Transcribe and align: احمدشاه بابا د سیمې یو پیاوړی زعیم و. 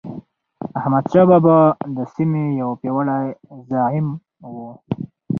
احمدشاه 0.79 1.25
بابا 1.29 1.57
د 1.95 1.97
سیمې 2.13 2.43
یو 2.61 2.69
پیاوړی 2.81 3.25
زعیم 3.69 4.07
و. 4.53 4.55